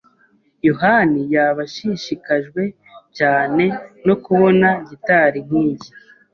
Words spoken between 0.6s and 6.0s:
yohani yaba ashishikajwe cyane no kubona gitari nkiyi.